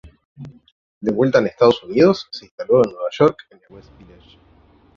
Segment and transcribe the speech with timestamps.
[0.99, 4.39] De vuelta en Estados Unidos, se instaló en Nueva York, en el West Village.